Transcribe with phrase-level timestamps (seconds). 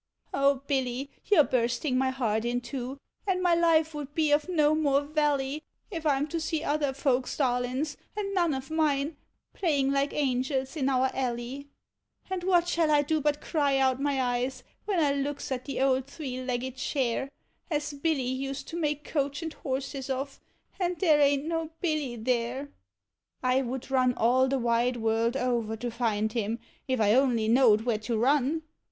[0.35, 4.49] 0 Hilly, you 're bursting my heart in two, and my life wou't be of
[4.49, 9.15] no more vally, If 1 'm to sec other folks1 darliifs, and none of mine,
[9.53, 11.67] playing like angels in our alley,
[12.31, 15.79] And what shall 1 do but cry out my eyes, when I looks at the
[15.79, 17.29] old thrre legged chair
[17.69, 20.39] As Hilly used to make coach and horses of,
[20.79, 22.69] and there a'n't no Hilly there!
[23.41, 26.57] 1 would run all the wide world over to find him,
[26.87, 28.63] if I only knowed where to run.